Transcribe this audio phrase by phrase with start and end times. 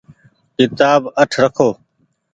[0.55, 1.69] ڪيتآب اٺ رکو۔